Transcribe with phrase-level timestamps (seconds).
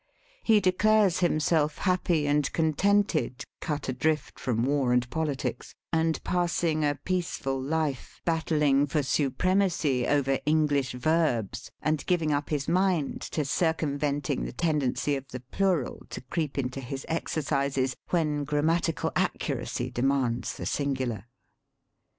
[0.41, 6.95] He declares himself happy and contented, cut adrift from war and politics, and passing a
[6.95, 13.45] peaceful life, batthng only for supremacy over Enghsh verbs, and giving up his mind to
[13.45, 20.49] circumventing the tendency of the plural to creep into his exercises when grammatical accuracy demands
[20.53, 20.57] Digitized by VjOOQIC 168 EAST BY WEST.
[20.57, 21.25] the singular.